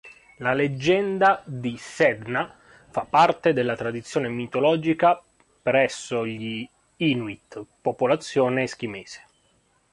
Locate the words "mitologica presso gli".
4.29-6.67